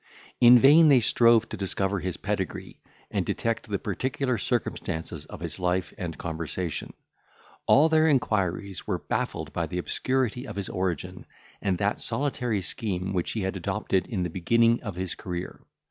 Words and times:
In 0.39 0.57
vain 0.57 0.87
they 0.89 0.99
strove 0.99 1.47
to 1.49 1.57
discover 1.57 1.99
his 1.99 2.17
pedigree, 2.17 2.79
and 3.11 3.23
detect 3.23 3.69
the 3.69 3.77
particular 3.77 4.39
circumstances 4.39 5.27
of 5.27 5.41
his 5.41 5.59
life 5.59 5.93
and 5.95 6.17
conversation; 6.17 6.93
all 7.67 7.87
their 7.87 8.07
inquiries 8.07 8.87
were 8.87 8.97
baffled 8.97 9.53
by 9.53 9.67
the 9.67 9.77
obscurity 9.77 10.47
of 10.47 10.55
his 10.55 10.69
origin, 10.69 11.27
and 11.61 11.77
that 11.77 11.99
solitary 11.99 12.63
scheme 12.63 13.13
which 13.13 13.33
he 13.33 13.41
had 13.41 13.55
adopted 13.55 14.07
in 14.07 14.23
the 14.23 14.31
beginning 14.31 14.81
of 14.81 14.95
his 14.95 15.13
career. 15.13 15.59